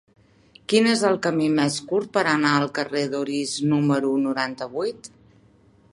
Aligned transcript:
Quin 0.71 0.87
és 0.93 1.03
el 1.09 1.17
camí 1.25 1.49
més 1.59 1.77
curt 1.91 2.09
per 2.17 2.23
anar 2.31 2.55
al 2.61 2.67
carrer 2.79 3.05
d'Orís 3.13 3.53
número 3.75 4.15
noranta-vuit? 4.27 5.15